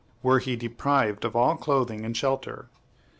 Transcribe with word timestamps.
were 0.23 0.39
he 0.39 0.55
deprived 0.55 1.23
of 1.23 1.35
all 1.35 1.55
clothing 1.55 2.03
and 2.03 2.17
shelter.... 2.17 2.69